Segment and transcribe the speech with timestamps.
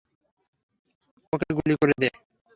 [1.33, 2.09] ওকে গুলি করে দে।